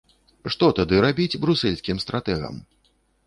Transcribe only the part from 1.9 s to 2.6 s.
стратэгам?